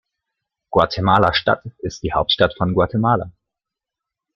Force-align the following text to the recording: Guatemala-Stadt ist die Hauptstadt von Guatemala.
Guatemala-Stadt 0.71 1.61
ist 1.77 2.01
die 2.01 2.11
Hauptstadt 2.11 2.55
von 2.57 2.73
Guatemala. 2.73 3.31